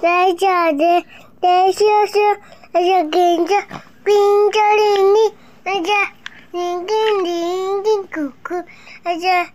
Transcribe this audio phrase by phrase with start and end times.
[0.00, 1.04] 来小的，
[1.40, 2.20] 来小小，
[2.72, 3.54] 而且跟着
[4.02, 5.32] 跟着玲玲，
[5.64, 5.92] 而且
[6.52, 8.64] 玲玲玲玲姑姑，
[9.04, 9.46] 而且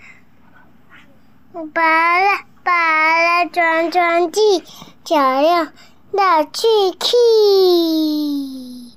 [1.74, 2.26] 拔了
[2.64, 4.64] 拔了转转机，
[5.04, 5.72] 漂亮
[6.12, 6.68] 拿去
[7.00, 8.92] key。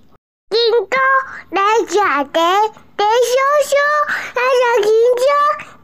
[0.50, 0.58] 金
[0.88, 0.96] 哥
[1.50, 3.76] 来小的，来小小，
[4.34, 5.22] 来小金车，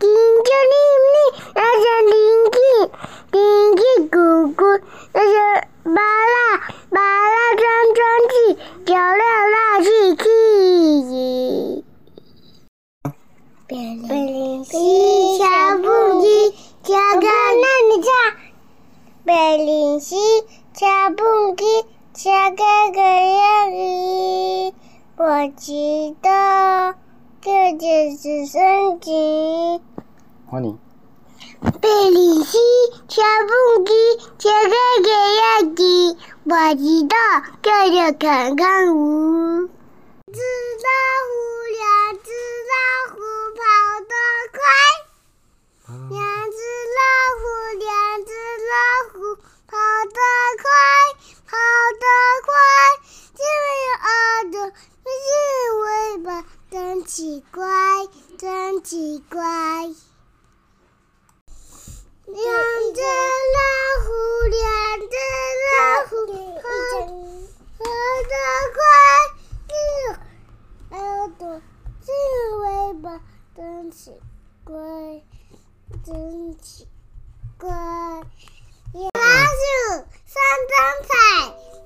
[0.00, 0.04] 金
[0.44, 0.76] 车玲
[1.14, 1.16] 玲，
[1.54, 2.12] 来小玲
[2.52, 2.56] 玲，
[3.32, 3.36] 玲
[3.76, 4.14] 玲姑
[4.54, 4.60] 姑，
[5.12, 5.36] 来小
[5.84, 6.36] 巴拉
[6.90, 7.62] 巴拉转
[7.94, 8.00] 转
[8.30, 8.34] 机，
[8.86, 9.86] 漂亮拉去
[10.16, 11.84] key。
[13.66, 13.76] 变
[14.08, 14.72] 零西
[15.38, 15.44] 小
[15.76, 15.84] 布
[16.22, 16.26] 机，
[16.84, 18.12] 小个那你唱。
[19.94, 20.16] 变零西
[20.74, 21.64] 小布机，
[22.14, 22.56] 小个
[22.92, 24.74] 个样子，
[25.18, 25.22] 我
[25.56, 26.94] 知道
[27.40, 27.86] 这就
[28.16, 29.80] 是圣经。
[30.50, 30.76] 换你。
[31.80, 32.58] 贝里西
[33.08, 33.94] 小布机，
[34.38, 37.16] 小个个样子，我知道
[37.62, 39.68] 这就看看我。
[40.32, 40.40] 知
[40.82, 40.88] 道
[41.28, 41.32] 虎，
[41.70, 42.30] 两只
[42.72, 42.74] 老
[43.12, 43.16] 虎
[43.54, 43.62] 跑
[44.00, 44.12] 得
[44.50, 44.58] 快。
[45.86, 46.18] 两
[46.50, 46.58] 只
[46.96, 47.00] 老
[47.38, 47.42] 虎，
[47.78, 47.86] 两
[48.24, 48.30] 只
[48.72, 48.74] 老
[49.12, 49.14] 虎
[49.66, 50.18] 跑得
[50.62, 50.66] 快，
[51.46, 51.52] 跑
[52.00, 52.04] 得
[52.46, 52.50] 快，
[53.38, 54.10] 因为有耳
[54.50, 54.56] 朵，
[55.02, 55.26] 不是
[55.82, 55.84] 尾
[56.24, 56.28] 巴，
[56.70, 57.62] 真奇怪，
[58.38, 59.42] 真奇怪。
[62.26, 62.34] 两
[62.94, 63.00] 只
[63.54, 63.60] 老
[64.04, 64.08] 虎，
[64.50, 64.60] 两
[65.00, 65.14] 只
[65.70, 65.74] 老
[66.08, 66.10] 虎
[66.56, 66.64] 跑
[67.78, 67.84] 跑
[68.30, 68.34] 得
[68.74, 68.82] 快，
[69.68, 69.72] 因
[70.08, 70.98] 为耳
[71.38, 71.42] 朵，
[72.00, 72.08] 是
[72.56, 72.64] 尾
[73.02, 73.06] 巴，
[73.54, 74.18] 真奇
[74.84, 74.92] 怪。
[76.04, 76.86] 真奇
[77.56, 77.70] 怪！
[77.70, 79.64] 老鼠
[80.26, 80.36] 上
[80.68, 80.76] 灯
[81.08, 81.12] 彩，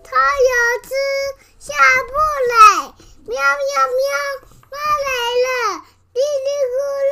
[0.03, 0.11] 偷
[0.49, 0.51] 油
[0.83, 0.91] 吃，
[1.61, 1.73] 下
[2.09, 2.13] 不
[2.51, 2.53] 来。
[3.25, 3.41] 喵喵
[3.95, 4.11] 喵，
[4.73, 4.77] 妈
[5.07, 5.09] 来
[5.45, 5.49] 了！
[6.13, 6.77] 叽里咕
[7.07, 7.11] 噜，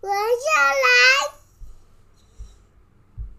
[0.00, 0.10] 滚
[0.42, 0.86] 下来。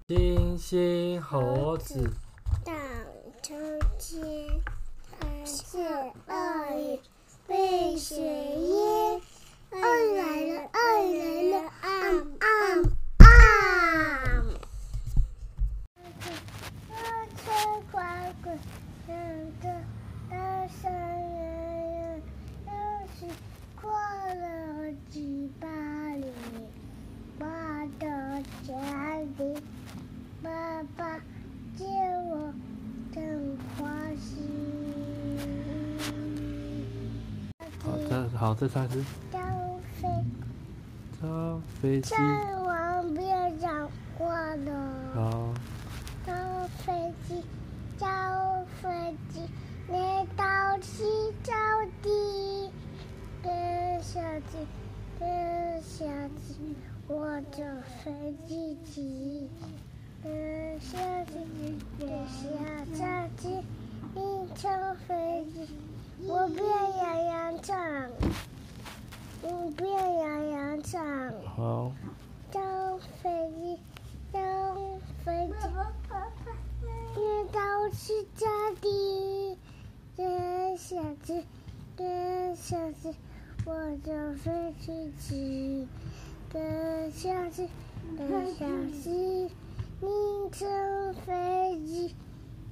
[0.07, 2.09] 星星猴子，
[2.63, 2.73] 荡
[3.43, 3.53] 秋
[3.99, 4.63] 千，
[5.19, 5.59] 还是
[6.27, 6.31] 鳄
[6.77, 7.01] 鱼
[7.45, 8.15] 被雪
[38.39, 39.03] 好，再好再唱一次。
[39.33, 39.41] 张
[39.99, 40.07] 飞
[41.19, 44.71] 张飞机，在王边讲话的。
[45.13, 45.49] 好，
[46.25, 46.37] 张
[46.77, 47.43] 飞机，
[47.97, 49.41] 张飞机，
[49.91, 51.03] 来到西
[51.43, 51.53] 招
[52.01, 52.71] 地，
[53.43, 54.65] 跟小鸡，
[55.19, 56.05] 跟小
[56.37, 56.77] 鸡，
[57.09, 57.61] 我就
[58.01, 59.49] 飞机起，
[60.23, 62.39] 跟小鸡，跟小
[62.95, 63.59] 小鸡，
[64.15, 65.67] 一乘飞机，
[66.25, 66.65] 我变
[66.97, 67.77] 羊羊唱，
[69.41, 71.31] 我变羊羊唱。
[71.43, 71.91] 好，
[72.51, 73.79] 张飞机，
[74.33, 74.75] 张
[75.23, 75.53] 飞机，
[77.15, 78.47] 越到是家
[78.81, 79.57] 的，
[80.17, 81.45] 跟小鸡，
[81.95, 83.15] 跟小鸡，
[83.65, 85.87] 我就飞去吃，
[86.51, 87.69] 跟小鸡，
[88.17, 88.65] 跟小
[89.01, 89.49] 鸡，
[90.01, 92.15] 你乘飞机，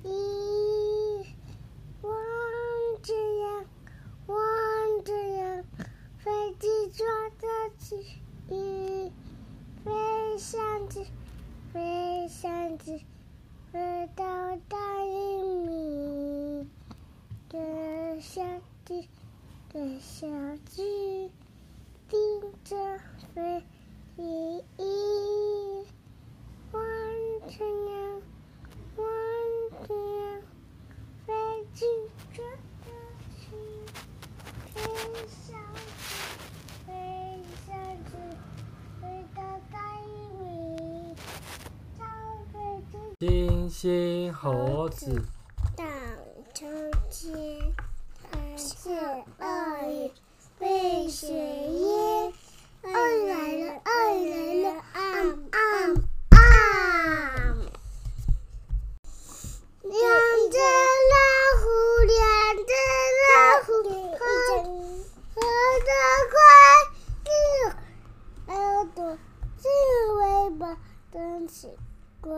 [0.04, 1.26] 一
[2.02, 2.14] 望
[3.02, 3.66] 着阳，
[4.28, 5.64] 望着阳，
[6.20, 7.06] 飞机抓
[7.40, 7.48] 着
[7.78, 8.06] 起。
[8.50, 9.12] 一
[9.84, 11.06] 飞上去，
[11.74, 13.04] 飞上去，
[13.74, 15.10] 飞到大玉
[15.66, 16.68] 米，
[17.50, 18.42] 跟小
[18.86, 19.10] 鸡，
[19.74, 20.28] 跟小
[20.66, 21.32] 鸡
[22.08, 22.20] 盯
[22.64, 22.76] 着
[23.34, 23.64] 飞
[24.16, 24.22] 机，
[26.72, 26.82] 望
[27.48, 28.22] 着阳，
[28.96, 29.02] 望
[29.88, 30.42] 着阳，
[31.26, 31.34] 飞
[31.74, 31.86] 机
[32.32, 32.46] 抓
[32.84, 32.88] 着
[33.38, 33.42] 起，
[34.76, 34.76] 飞
[35.28, 35.50] 上
[35.98, 36.08] 去，
[36.86, 36.90] 飞
[37.66, 37.68] 上
[38.06, 38.10] 去。
[39.02, 39.04] 飞
[39.36, 39.38] 到
[39.72, 40.06] 大玉
[40.44, 40.46] 米，
[41.98, 42.00] 张
[42.54, 42.56] 飞
[42.92, 43.26] 机星
[43.70, 45.02] 星猴子，
[45.76, 45.86] 荡
[46.54, 46.66] 秋
[47.10, 47.34] 千，
[48.32, 49.44] 还是鳄鱼被
[51.10, 52.34] 雪淹。
[52.84, 53.34] 鳄鱼来
[53.66, 55.00] 了，鳄鱼来了，啊
[55.52, 55.58] 啊
[56.30, 56.38] 啊！
[59.84, 59.94] 两
[60.52, 60.58] 只
[61.12, 61.16] 老
[61.60, 61.66] 虎，
[62.06, 62.16] 两
[62.66, 62.72] 只
[63.24, 63.32] 老
[63.64, 63.70] 虎，
[64.16, 64.22] 跑
[65.36, 65.38] 跑
[65.86, 65.90] 得
[66.32, 66.36] 快，
[68.56, 68.56] 耳
[68.96, 68.98] 朵
[69.62, 69.66] 是
[70.14, 70.22] 尾
[70.58, 70.62] 巴，
[71.12, 71.16] 真
[71.48, 71.56] 奇
[72.22, 72.32] 怪，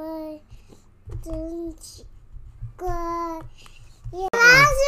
[1.23, 2.05] 真奇
[2.77, 2.87] 怪。
[4.11, 4.81] 老鼠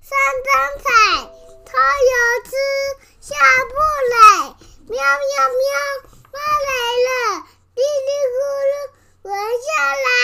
[0.00, 0.10] 上
[0.42, 0.48] 灯
[0.82, 0.88] 彩，
[1.64, 2.12] 偷油
[2.44, 2.50] 吃，
[3.26, 3.74] 下不
[4.12, 4.14] 来。
[4.86, 5.02] 喵喵
[5.50, 5.68] 喵，
[6.30, 6.70] 猫来
[7.06, 7.10] 了！
[7.74, 7.76] 叽
[8.06, 8.38] 里咕
[8.70, 8.74] 噜，
[9.22, 9.66] 闻下
[10.04, 10.15] 来。